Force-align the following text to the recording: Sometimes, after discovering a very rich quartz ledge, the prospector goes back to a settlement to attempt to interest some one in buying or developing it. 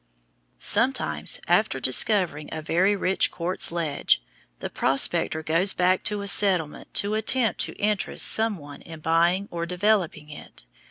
Sometimes, 0.57 1.39
after 1.47 1.79
discovering 1.79 2.49
a 2.51 2.59
very 2.59 2.95
rich 2.95 3.29
quartz 3.29 3.71
ledge, 3.71 4.23
the 4.57 4.67
prospector 4.71 5.43
goes 5.43 5.73
back 5.73 6.03
to 6.05 6.21
a 6.21 6.27
settlement 6.27 6.91
to 6.95 7.13
attempt 7.13 7.59
to 7.61 7.75
interest 7.77 8.25
some 8.25 8.57
one 8.57 8.81
in 8.81 8.99
buying 8.99 9.47
or 9.51 9.67
developing 9.67 10.31
it. 10.31 10.65